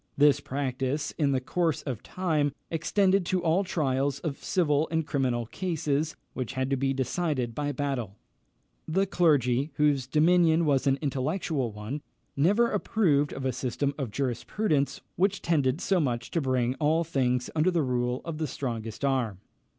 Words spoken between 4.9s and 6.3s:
criminal cases,